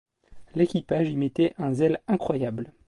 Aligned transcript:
L’équipage 0.55 1.11
y 1.11 1.15
mettait 1.15 1.53
un 1.59 1.73
zèle 1.75 2.01
incroyable. 2.07 2.73